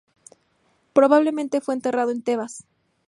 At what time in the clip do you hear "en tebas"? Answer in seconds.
2.09-2.65